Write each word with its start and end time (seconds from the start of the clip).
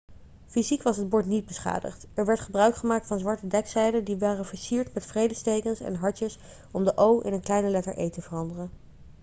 fysiek 0.47 0.81
was 0.83 0.97
het 0.97 1.09
bord 1.09 1.25
niet 1.25 1.45
beschadigd 1.45 2.07
er 2.13 2.25
werd 2.25 2.39
gebruik 2.39 2.75
gemaakt 2.75 3.07
van 3.07 3.19
zwarte 3.19 3.47
dekzeilen 3.47 4.03
die 4.03 4.17
waren 4.17 4.45
versierd 4.45 4.93
met 4.93 5.05
vredestekens 5.05 5.79
en 5.79 5.95
hartjes 5.95 6.37
om 6.71 6.83
de 6.83 6.97
o' 6.97 7.19
in 7.19 7.33
een 7.33 7.41
kleine 7.41 7.69
letter 7.69 7.97
e' 7.99 8.09
te 8.09 8.21
veranderen 8.21 8.71